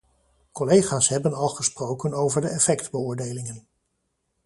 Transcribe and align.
Collega's 0.51 1.07
hebben 1.09 1.33
al 1.33 1.47
gesproken 1.49 2.13
over 2.13 2.41
de 2.41 2.47
effectbeoordelingen. 2.47 3.67